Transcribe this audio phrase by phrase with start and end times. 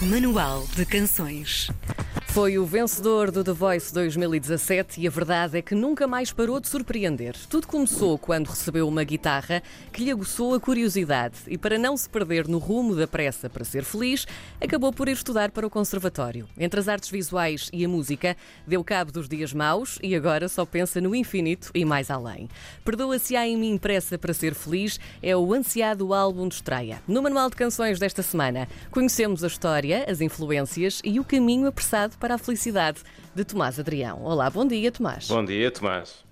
[0.00, 1.68] Manual de Canções.
[2.38, 6.60] Foi o vencedor do The Voice 2017 e a verdade é que nunca mais parou
[6.60, 7.34] de surpreender.
[7.50, 9.60] Tudo começou quando recebeu uma guitarra
[9.92, 13.64] que lhe aguçou a curiosidade e, para não se perder no rumo da pressa para
[13.64, 14.24] ser feliz,
[14.60, 16.46] acabou por ir estudar para o Conservatório.
[16.56, 20.64] Entre as artes visuais e a música, deu cabo dos dias maus e agora só
[20.64, 22.48] pensa no infinito e mais além.
[22.84, 27.02] Perdoa-se a em mim pressa para ser feliz é o ansiado álbum de estreia.
[27.08, 32.16] No Manual de Canções desta semana, conhecemos a história, as influências e o caminho apressado
[32.16, 33.00] para a felicidade
[33.34, 34.22] de Tomás Adrião.
[34.22, 35.28] Olá, bom dia, Tomás.
[35.28, 36.26] Bom dia, Tomás.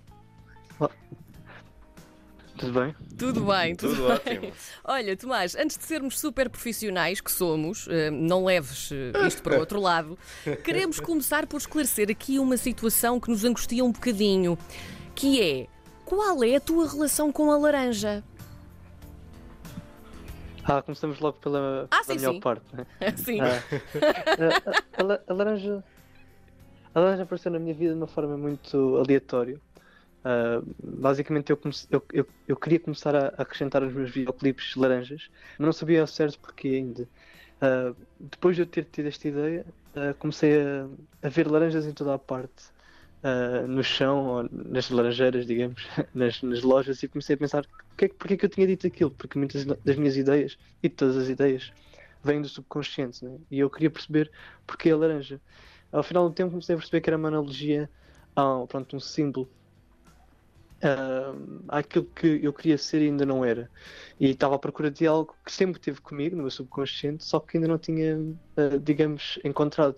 [2.58, 2.94] Tudo bem?
[3.18, 4.38] Tudo bem, tudo, Tudo bem.
[4.38, 4.52] ótimo.
[4.84, 9.56] Olha, Tomás, antes de sermos super profissionais que somos, eh, não leves eh, isto para
[9.56, 10.18] o outro lado,
[10.64, 14.56] queremos começar por esclarecer aqui uma situação que nos angustia um bocadinho,
[15.14, 15.66] que é
[16.06, 18.24] qual é a tua relação com a laranja?
[20.68, 22.40] Ah, começamos logo pela, Ah, pela sim, melhor sim.
[22.40, 22.74] parte.
[22.76, 22.86] Né?
[23.16, 23.40] Sim.
[23.40, 23.64] Ah,
[24.38, 25.84] a, a- a la- a laranja.
[26.94, 29.60] A laranja apareceu na minha vida de uma forma muito aleatória.
[30.24, 35.30] Ah, basicamente, eu, comece- eu, eu, eu queria começar a acrescentar os meus videoclipes laranjas,
[35.58, 37.10] mas não sabia ao certo porque ainda.
[37.60, 40.86] Ah, depois de eu ter tido esta ideia, ah, comecei a,
[41.22, 42.64] a ver laranjas em toda a parte.
[43.22, 45.82] Ah, no chão, ou nas laranjeiras, digamos,
[46.14, 48.86] nas, nas lojas, e comecei a pensar porque, que- porque é que eu tinha dito
[48.86, 51.70] aquilo, porque muitas das minhas ideias, e todas as ideias,
[52.22, 53.38] vêm do subconsciente, né?
[53.50, 54.30] e eu queria perceber
[54.66, 55.40] porque a laranja.
[55.92, 57.90] Ao final do tempo comecei a perceber que era uma analogia
[58.34, 59.50] a pronto, um símbolo
[60.82, 61.32] ah,
[61.68, 63.70] àquilo que eu queria ser e ainda não era.
[64.20, 67.56] E estava à procura de algo que sempre teve comigo, no meu subconsciente, só que
[67.56, 68.16] ainda não tinha,
[68.56, 69.96] ah, digamos, encontrado.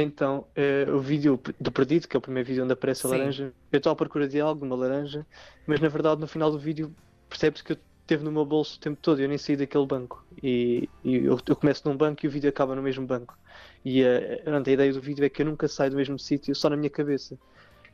[0.00, 3.16] Então, eh, o vídeo do Perdido, que é o primeiro vídeo onde aparece a Sim.
[3.16, 5.26] laranja, eu estou à procura de algo, uma laranja,
[5.66, 6.94] mas na verdade no final do vídeo
[7.28, 10.24] percebe-se que eu teve no meu bolso o tempo todo, eu nem saí daquele banco.
[10.42, 13.36] E, e eu, eu começo num banco e o vídeo acaba no mesmo banco.
[13.84, 14.02] E
[14.44, 16.76] pronto, a ideia do vídeo é que eu nunca saio do mesmo sítio, só na
[16.76, 17.38] minha cabeça.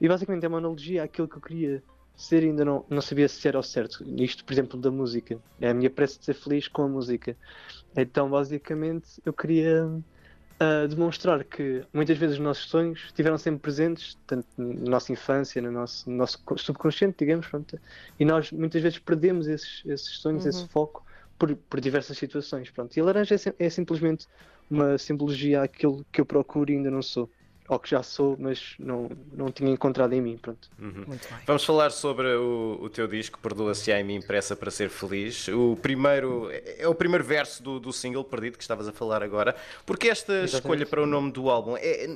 [0.00, 1.82] E basicamente é uma analogia àquilo que eu queria
[2.16, 4.04] ser e ainda não, não sabia se era ao certo.
[4.22, 5.38] Isto, por exemplo, da música.
[5.60, 7.36] É a minha pressa de ser feliz com a música.
[7.96, 9.90] Então, basicamente, eu queria
[10.58, 15.60] ah, demonstrar que muitas vezes os nossos sonhos estiveram sempre presentes, tanto na nossa infância,
[15.62, 17.78] no nosso, no nosso co- subconsciente, digamos, pronto,
[18.18, 21.04] e nós muitas vezes perdemos esses, esses sonhos, esse foco,
[21.38, 22.70] por, por diversas situações.
[22.70, 22.96] Pronto.
[22.96, 24.26] E a laranja é, é simplesmente
[24.70, 27.30] uma simbologia àquilo que eu procuro e ainda não sou.
[27.66, 30.36] Ou que já sou, mas não, não tinha encontrado em mim.
[30.36, 30.68] Pronto.
[30.78, 31.38] Muito bem.
[31.46, 35.48] Vamos falar sobre o, o teu disco, Perdoa-se a em mim pressa para ser feliz.
[35.48, 39.56] O primeiro, é o primeiro verso do, do single Perdido que estavas a falar agora.
[39.86, 42.06] Porque esta escolha para o nome do álbum é,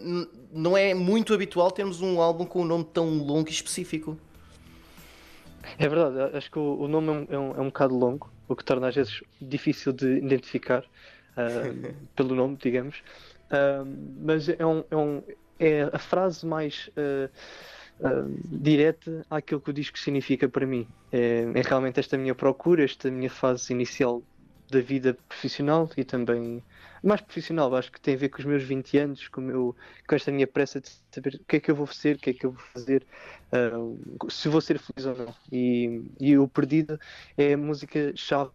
[0.53, 4.19] não é muito habitual termos um álbum com um nome tão longo e específico.
[5.79, 8.31] É verdade, acho que o, o nome é um, é, um, é um bocado longo,
[8.47, 10.85] o que torna às vezes difícil de identificar
[11.37, 11.73] ah,
[12.17, 13.03] pelo nome, digamos.
[14.21, 15.23] Mas é, um, é, um,
[15.59, 17.31] é a frase mais ah,
[18.03, 20.87] ah, direta àquilo que o disco significa para mim.
[21.13, 24.23] É, é realmente esta minha procura, esta minha fase inicial
[24.71, 26.63] da vida profissional e também
[27.03, 29.75] mais profissional, acho que tem a ver com os meus 20 anos, com, meu,
[30.07, 32.31] com esta minha pressa de saber o que é que eu vou ser, o que
[32.31, 33.07] é que eu vou fazer,
[33.53, 33.71] ah,
[34.31, 35.35] se vou ser feliz ou não.
[35.51, 36.99] E, e o Perdido
[37.37, 38.51] é a música-chave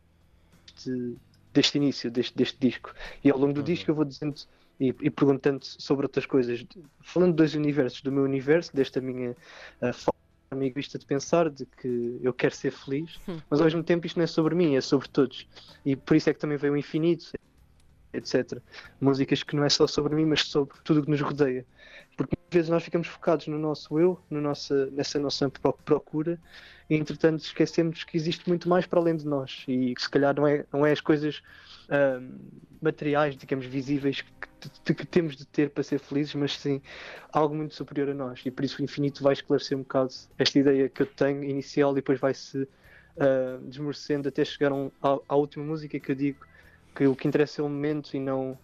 [0.85, 1.17] de-
[1.53, 2.93] deste início, deste, deste disco.
[3.23, 4.35] E ao longo do disco eu vou dizendo
[4.83, 6.65] e, e perguntando sobre outras coisas,
[7.01, 9.33] falando de dois universos, do meu universo, desta minha
[9.79, 13.17] ah, forma egoísta de pensar, de que eu quero ser feliz,
[13.49, 15.47] mas ao mesmo tempo isto não é sobre mim, é sobre todos.
[15.85, 17.31] E por isso é que também veio o infinito,
[18.11, 18.59] etc.
[18.99, 21.65] Músicas que não é só sobre mim, mas sobre tudo o que nos rodeia.
[22.17, 26.41] Porque vezes nós ficamos focados no nosso eu, no nossa, nessa nossa pro- procura,
[26.89, 29.63] e entretanto esquecemos que existe muito mais para além de nós.
[29.67, 31.41] E que se calhar não é, não é as coisas
[32.81, 36.81] materiais, digamos, visíveis que, que- que temos de ter para ser felizes, mas sim
[37.31, 38.41] algo muito superior a nós.
[38.45, 41.91] E por isso o infinito vai esclarecer um bocado esta ideia que eu tenho inicial
[41.91, 42.67] e depois vai-se
[43.19, 46.45] ah, desmorecendo até chegar um- à, à última música que eu digo
[46.95, 48.59] que o que interessa é o momento e não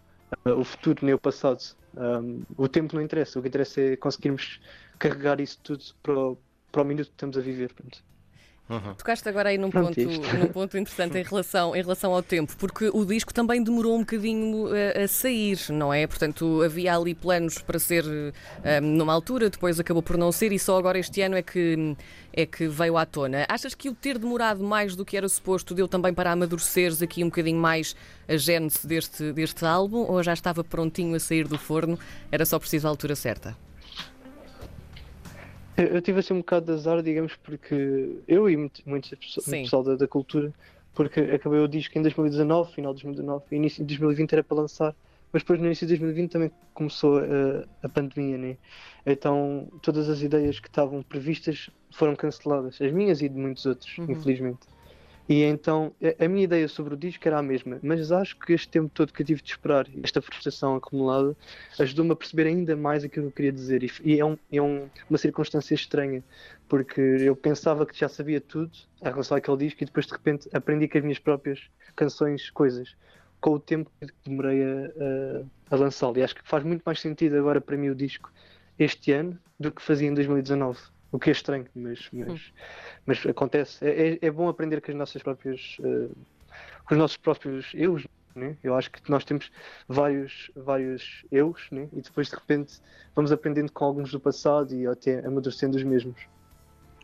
[0.45, 1.59] ah, o futuro nem o passado.
[1.95, 4.59] Um, o tempo não interessa, o que interessa é conseguirmos
[4.97, 6.37] carregar isso tudo para o,
[6.71, 7.73] para o minuto que estamos a viver.
[8.69, 8.97] Pronto.
[8.97, 10.37] Tocaste agora aí num Pronto, ponto, isto.
[10.37, 14.01] num ponto interessante em relação, em relação ao tempo, porque o disco também demorou um
[14.01, 16.05] bocadinho a, a sair, não é?
[16.05, 18.05] Portanto, havia ali planos para ser
[18.63, 21.95] eh, numa altura, depois acabou por não ser e só agora este ano é que,
[22.31, 23.43] é que veio à tona.
[23.49, 27.23] Achas que o ter demorado mais do que era suposto deu também para amadureceres aqui
[27.23, 27.95] um bocadinho mais
[28.27, 31.97] a gênese deste, deste álbum ou já estava prontinho a sair do forno,
[32.31, 33.57] era só preciso a altura certa?
[35.79, 39.95] Eu, tive assim um bocado de azar, digamos, porque eu e muito, muito pessoal da,
[39.95, 40.53] da cultura,
[40.93, 44.57] porque acabei o disco em 2019, final de 2019, e início de 2020 era para
[44.57, 44.95] lançar
[45.31, 48.57] mas depois no início de 2020 também começou a, a pandemia, né?
[49.05, 53.97] Então todas as ideias que estavam previstas foram canceladas, as minhas e de muitos outros,
[53.97, 54.11] uhum.
[54.11, 54.59] infelizmente.
[55.29, 58.67] E então a, minha ideia sobre o disco era a mesma, mas acho que este
[58.67, 61.37] tempo todo que eu tive de esperar, esta frustração acumulada,
[61.77, 63.83] ajudou-me a perceber ainda mais aquilo que eu queria dizer.
[64.03, 66.23] E é, um, é um, uma circunstância estranha,
[66.67, 68.71] porque eu pensava que já sabia tudo
[69.03, 71.61] em relação àquele disco e depois de repente aprendi com as minhas próprias
[71.95, 72.95] canções coisas
[73.39, 74.65] com o tempo que demorei a,
[75.71, 76.17] a, a lançá-lo.
[76.17, 78.33] E acho que faz muito mais sentido agora para mim o disco
[78.79, 80.79] este ano do que fazia em 2019.
[81.11, 82.53] O que é estranho, mas, mas,
[83.05, 83.83] mas acontece.
[83.83, 85.77] É, é, é, bom aprender com as nossas próprias.
[85.79, 86.15] Uh,
[86.85, 88.05] com os nossos próprios eus.
[88.35, 88.55] Né?
[88.63, 89.51] Eu acho que nós temos
[89.87, 91.87] vários, vários eus né?
[91.93, 92.79] e depois de repente
[93.15, 96.19] vamos aprendendo com alguns do passado e até amadurecendo os mesmos.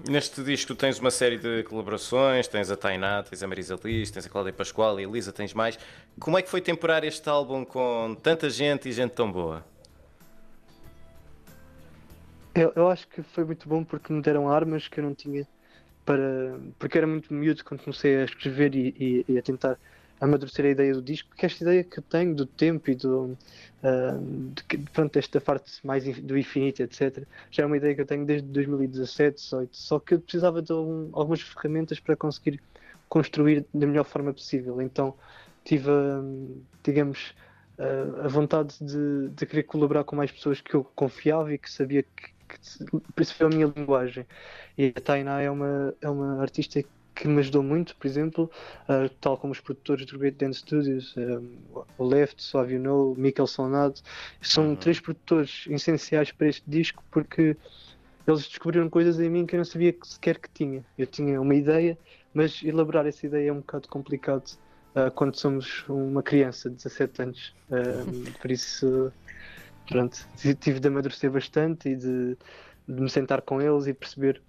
[0.08, 4.26] Neste disco tens uma série de colaborações, tens a Tainá, tens a Marisa Liz, tens
[4.26, 5.80] a Cláudia Pascoal e a Elisa tens mais.
[6.20, 9.66] Como é que foi temporar este álbum com tanta gente e gente tão boa?
[12.56, 15.46] Eu, eu acho que foi muito bom porque me deram armas que eu não tinha
[16.06, 16.58] para.
[16.80, 18.96] Porque era muito miúdo quando comecei a escrever e,
[19.28, 19.78] e, e a tentar
[20.20, 23.38] amadurecer a ideia do disco, porque esta ideia que eu tenho do tempo e do,
[23.84, 28.06] uh, de, pronto, esta parte mais do infinito, etc., já é uma ideia que eu
[28.06, 32.62] tenho desde 2017, 18, só que eu precisava de algum, algumas ferramentas para conseguir
[33.10, 34.82] construir da melhor forma possível.
[34.82, 35.14] Então
[35.66, 37.36] tive, uh, digamos,
[37.78, 41.70] uh, a vontade de, de, querer colaborar com mais pessoas que eu confiava e que
[41.70, 42.58] sabia que, que
[43.16, 44.26] percebeu a minha linguagem.
[44.78, 46.84] E a Tainá é uma, é uma artista
[47.16, 48.52] que me ajudou muito, por exemplo,
[48.90, 51.56] uh, tal como os produtores do Great Dance Studios, um,
[51.98, 54.02] o Left, Suave You Know, Mikel Sonado,
[54.42, 54.76] são uhum.
[54.76, 57.56] três produtores essenciais para este disco porque
[58.28, 60.84] eles descobriram coisas em mim que eu não sabia sequer que tinha.
[60.98, 61.98] Eu tinha uma ideia,
[62.34, 64.58] mas elaborar essa ideia é um bocado complicado
[64.96, 67.56] uh, quando somos uma criança de 17 anos.
[67.70, 69.12] Uh, por isso,
[69.88, 70.28] pronto,
[70.60, 72.38] tive de amadurecer bastante e de,
[72.88, 74.42] de me sentar com eles e perceber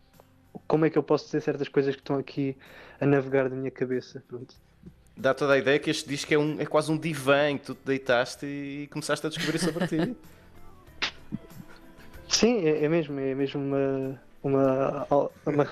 [0.67, 2.57] como é que eu posso dizer certas coisas que estão aqui
[3.01, 4.23] a navegar da minha cabeça.
[4.27, 4.55] Pronto.
[5.17, 7.67] Dá toda a ideia que este disco é, um, é quase um divã em que
[7.67, 10.17] tu te deitaste e começaste a descobrir sobre ti.
[12.29, 15.07] Sim, é, é, mesmo, é mesmo uma, uma,
[15.47, 15.65] uma,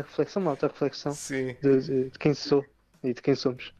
[0.00, 2.64] reflexão, uma auto-reflexão de, de, de quem sou
[3.02, 3.72] e de quem somos.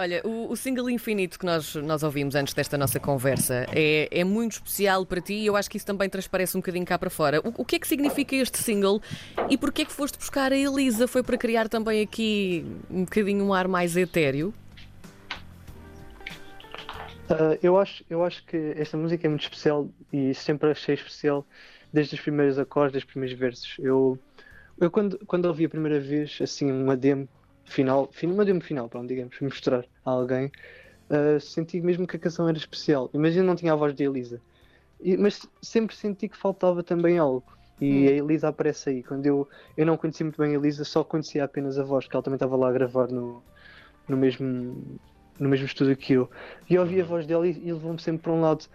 [0.00, 4.24] Olha, o, o, single infinito que nós, nós ouvimos antes desta nossa conversa é, é
[4.24, 7.10] muito especial para ti e eu acho que isso também transparece um bocadinho cá para
[7.10, 7.38] fora.
[7.46, 9.02] O, o que é que significa este single
[9.50, 11.06] e porquê é que foste buscar a Elisa?
[11.06, 14.54] Foi para criar também aqui um bocadinho um ar mais etéreo?
[17.28, 21.44] Uh, eu, acho, eu acho que esta música é muito especial e sempre achei especial
[21.92, 23.76] desde os primeiros acordes, os primeiros versos.
[23.78, 24.18] Eu,
[24.80, 27.28] eu quando, quando ouvi a primeira vez assim uma demo
[27.70, 30.46] final, uma demo final, pronto, digamos, mostrar a alguém,
[31.10, 33.10] uh, senti mesmo que a canção era especial.
[33.14, 34.40] Imagina não tinha a voz de Elisa,
[35.00, 37.44] e, mas sempre senti que faltava também algo.
[37.80, 38.08] E hum.
[38.08, 39.02] a Elisa aparece aí.
[39.02, 42.14] Quando eu, eu não conhecia muito bem a Elisa, só conhecia apenas a voz, que
[42.14, 43.42] ela também estava lá a gravar no,
[44.06, 44.98] no, mesmo,
[45.38, 46.30] no mesmo estúdio que eu.
[46.68, 48.66] E eu ouvi a voz dela e, e levou-me sempre para um lado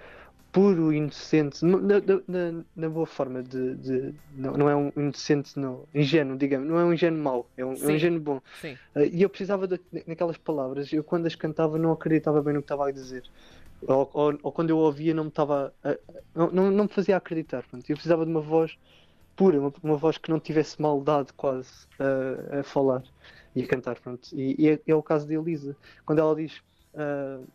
[0.55, 1.99] puro, inocente, na,
[2.29, 6.79] na, na boa forma de, de, não, não, é um inocente não, ingênuo, digamos, não
[6.79, 8.37] é um ingênuo mau, é um, é um ingênuo bom.
[8.95, 12.61] Uh, e eu precisava de, naquelas palavras, eu quando as cantava não acreditava bem no
[12.61, 13.23] que estava a dizer.
[13.85, 15.73] Ou, ou, ou quando eu ouvia não me estava
[16.33, 17.63] não, não, não, me fazia acreditar.
[17.69, 17.83] Pronto.
[17.89, 18.77] Eu precisava de uma voz
[19.35, 23.03] pura, uma, uma voz que não tivesse maldade quase uh, a falar
[23.53, 23.99] e a cantar.
[23.99, 24.29] Pronto.
[24.31, 25.75] E, e é, é, o caso de Elisa,
[26.05, 26.61] quando ela diz
[26.93, 27.45] uh,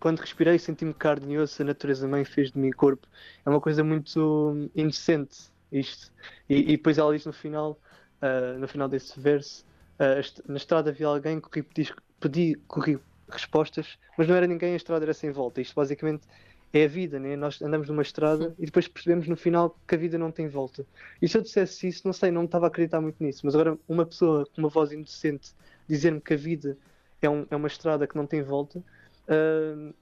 [0.00, 3.06] quando respirei senti-me carne e osso, a natureza mãe fez de mim corpo.
[3.44, 6.10] É uma coisa muito inocente isto.
[6.48, 7.78] E, e depois ela diz no final,
[8.22, 9.64] uh, no final desse verso,
[10.00, 14.76] uh, na estrada havia alguém, corri, pedi, pedi corri respostas, mas não era ninguém, a
[14.76, 15.60] estrada era sem volta.
[15.60, 16.26] Isto basicamente
[16.72, 17.36] é a vida, né?
[17.36, 20.84] Nós andamos numa estrada e depois percebemos no final que a vida não tem volta.
[21.20, 23.78] E se eu dissesse isso, não sei, não estava a acreditar muito nisso, mas agora
[23.88, 25.52] uma pessoa com uma voz inocente
[25.88, 26.76] dizer-me que a vida
[27.20, 28.82] é, um, é uma estrada que não tem volta,
[29.30, 29.94] uh,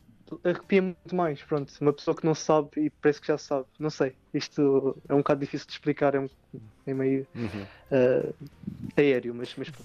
[0.45, 1.43] arrepia muito mais.
[1.43, 4.15] Pronto, uma pessoa que não sabe e parece que já sabe, não sei.
[4.33, 6.29] Isto é um bocado difícil de explicar, é, um,
[6.87, 7.67] é meio uhum.
[7.93, 8.35] uh,
[8.97, 9.69] aéreo, mas, mas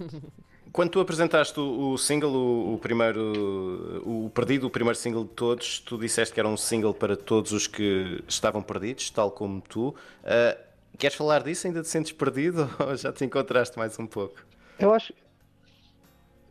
[0.73, 5.29] Quando tu apresentaste o, o single, o, o, primeiro, o Perdido, o primeiro single de
[5.29, 9.61] todos, tu disseste que era um single para todos os que estavam perdidos, tal como
[9.61, 9.89] tu.
[9.89, 10.59] Uh,
[10.97, 11.67] queres falar disso?
[11.67, 14.43] Ainda te sentes perdido ou já te encontraste mais um pouco?
[14.79, 15.13] Eu acho,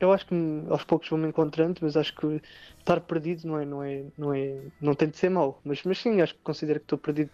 [0.02, 0.35] eu acho que
[0.68, 2.42] aos poucos vou me encontrando, mas acho que
[2.78, 5.61] estar perdido não é, não é, não é, não tem de ser mau.
[5.64, 7.30] Mas, mas sim, acho que considero que estou perdido,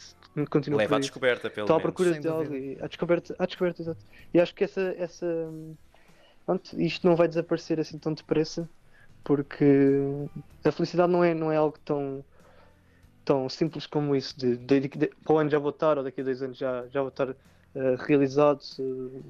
[0.50, 0.94] continuo Leva perdido.
[0.94, 4.04] à descoberta, pelo Estou à procura de algo e à descoberta, à descoberta, exato.
[4.34, 5.26] E acho que essa, essa,
[6.44, 8.68] pronto, isto não vai desaparecer assim tão depressa,
[9.24, 9.64] porque
[10.64, 12.24] a felicidade não é, não é algo tão
[13.24, 16.04] tão simples como isso, de, de, de, de para o ano já vou estar, ou
[16.04, 17.36] daqui a dois anos já, já vou estar uh,
[18.06, 19.22] realizado, uh,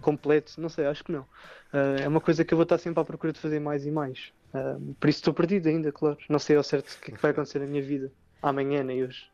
[0.00, 1.22] completo, não sei, acho que não.
[1.22, 3.90] Uh, é uma coisa que eu vou estar sempre à procura de fazer mais e
[3.90, 4.32] mais.
[5.00, 6.18] por isso estou perdido ainda, claro.
[6.28, 8.10] Não sei ao certo o que, é que vai acontecer na minha vida,
[8.42, 9.26] amanhã nem hoje.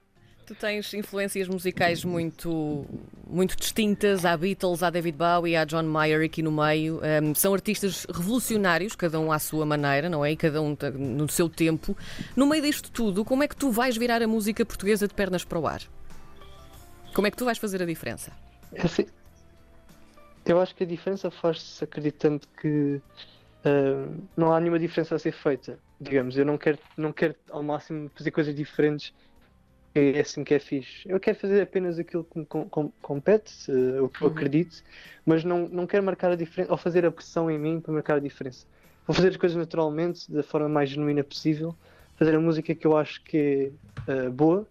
[0.47, 2.85] Tu tens influências musicais muito,
[3.27, 4.27] muito distintas.
[4.27, 7.01] Há Beatles, há David Bowie, há John Mayer aqui no meio.
[7.23, 10.33] Um, são artistas revolucionários, cada um à sua maneira, não é?
[10.33, 11.97] E cada um no seu tempo.
[12.37, 15.45] No meio disto tudo, como é que tu vais virar a música portuguesa de pernas
[15.45, 15.81] para o ar?
[17.15, 18.31] Como é que tu vais fazer a diferença?
[18.75, 19.07] É assim,
[20.53, 23.01] eu acho que a diferença faz-se acreditando que
[23.65, 25.79] uh, não há nenhuma diferença a ser feita.
[26.01, 29.13] Digamos, eu não quero, não quero ao máximo fazer coisas diferentes
[29.95, 31.09] é assim que é fixe.
[31.09, 34.35] Eu quero fazer apenas aquilo que me com, com, compete, uh, o que eu uhum.
[34.35, 34.83] acredito,
[35.25, 38.17] mas não, não quero marcar a diferença ou fazer a pressão em mim para marcar
[38.17, 38.67] a diferença.
[39.07, 41.77] Vou fazer as coisas naturalmente, da forma mais genuína possível,
[42.17, 43.73] fazer a música que eu acho que
[44.09, 44.67] é uh, boa,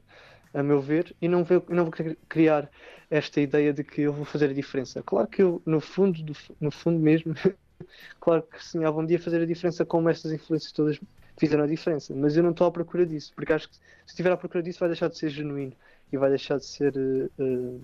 [0.53, 1.93] a meu ver, e não vou, não vou
[2.29, 2.69] criar
[3.09, 5.01] esta ideia de que eu vou fazer a diferença.
[5.03, 7.33] Claro que eu, no fundo, do, no fundo mesmo,
[8.19, 10.99] claro que sonhava um dia fazer a diferença como essas influências todas
[11.37, 12.13] fizeram a diferença.
[12.15, 14.79] Mas eu não estou à procura disso, porque acho que se estiver à procura disso
[14.79, 15.73] vai deixar de ser genuíno
[16.11, 16.93] e vai deixar de ser.
[16.95, 17.81] Uh,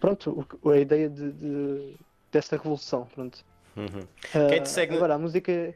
[0.00, 1.94] pronto, a ideia de, de,
[2.30, 3.06] dessa revolução.
[3.14, 3.44] Pronto.
[3.76, 4.02] Uhum.
[4.02, 4.96] Uh, quem te segue...
[4.96, 5.74] Agora, a música.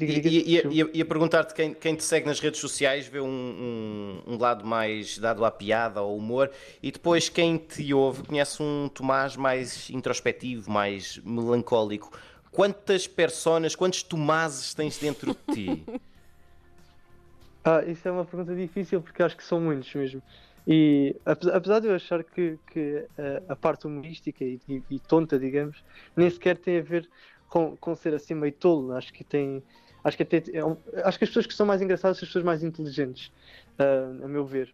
[0.00, 4.66] Ia, ia perguntar-te quem, quem te segue nas redes sociais vê um, um, um, lado
[4.66, 6.50] mais dado à piada, ao humor,
[6.82, 12.10] e depois quem te ouve conhece um Tomás mais introspectivo, mais melancólico.
[12.50, 15.84] Quantas personas, quantos Tomases tens dentro de ti?
[17.64, 20.20] ah, isso é uma pergunta difícil porque acho que são muitos mesmo.
[20.66, 23.06] E apesar de eu achar que, que
[23.48, 25.84] a, a parte humorística e, e, e, tonta, digamos,
[26.16, 27.08] nem sequer tem a ver
[27.48, 29.62] com, com ser assim meio tolo, acho que tem.
[30.04, 32.28] Acho que, até, é um, acho que as pessoas que são mais engraçadas são as
[32.28, 33.32] pessoas mais inteligentes,
[33.78, 34.72] uh, a meu ver.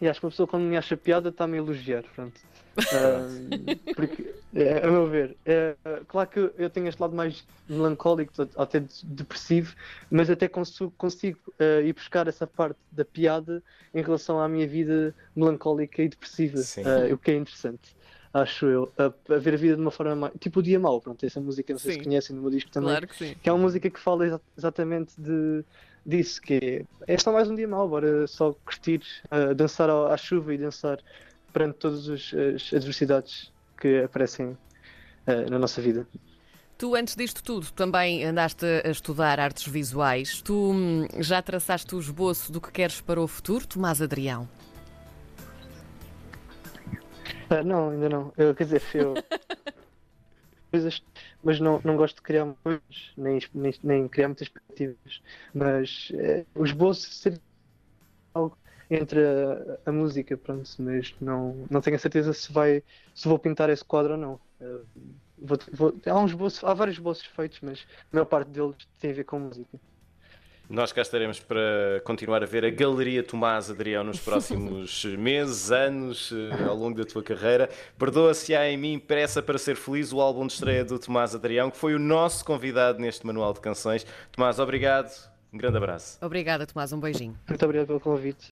[0.00, 2.40] E acho que uma pessoa quando me acha piada está-me a elogiar, pronto.
[2.76, 5.76] Uh, porque, é, a meu ver, é,
[6.08, 9.74] claro que eu tenho este lado mais melancólico, até depressivo,
[10.10, 13.62] mas até consigo, consigo uh, ir buscar essa parte da piada
[13.94, 17.94] em relação à minha vida melancólica e depressiva, uh, o que é interessante.
[18.34, 20.34] Acho eu, a, a, ver a vida de uma forma mais.
[20.40, 21.98] Tipo o Dia Mau, pronto, essa música, não sei sim.
[21.98, 22.90] se conhecem no meu disco também.
[22.90, 23.36] Claro que sim.
[23.42, 25.62] Que é uma música que fala exa exatamente de,
[26.04, 30.16] disso, que é, é só mais um dia mau, bora só curtir, uh, dançar à
[30.16, 30.98] chuva e dançar
[31.52, 36.06] perante todas as, as adversidades que aparecem uh, na nossa vida.
[36.78, 40.42] Tu, antes disto tudo, também andaste a estudar artes visuais.
[40.42, 44.48] Tu hum, já traçaste o esboço do que queres para o futuro, Tomás Adrião?
[47.64, 48.32] Não, ainda não.
[48.36, 49.14] Eu, quer dizer, eu.
[50.72, 51.02] coisas,
[51.44, 55.22] mas não, não gosto de criar coisas, nem, nem, nem criar muitas expectativas.
[55.54, 57.38] Mas uh, o esboço seria
[58.32, 58.56] algo
[58.90, 62.82] entre a, a, música, pronto, mas não, não tenho a certeza se vai
[63.14, 64.40] se vou pintar esse quadro ou não.
[64.60, 64.86] Uh,
[65.38, 69.10] vou, vou, há, uns bolsos, há vários bolsos feitos, mas a maior parte deles tem
[69.10, 69.78] a ver com música.
[70.72, 76.32] Nós cá estaremos para continuar a ver a Galeria Tomás Adrião nos próximos meses, anos,
[76.32, 77.68] eh, ao longo da tua carreira.
[77.98, 81.70] Perdoa-se há em mim pressa para ser feliz, o álbum de estreia do Tomás Adrião,
[81.70, 84.06] que foi o nosso convidado neste Manual de Canções.
[84.32, 85.12] Tomás, obrigado.
[85.52, 86.16] Um grande abraço.
[86.24, 86.90] Obrigada, Tomás.
[86.90, 87.38] Um beijinho.
[87.46, 88.38] Muito obrigado pelo convite.